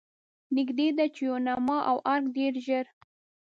نږدې 0.55 0.87
ده 0.97 1.05
چې 1.15 1.21
یوناما 1.29 1.77
او 1.89 1.97
ارګ 2.11 2.25
ډېر 2.37 2.53
ژر. 2.65 2.85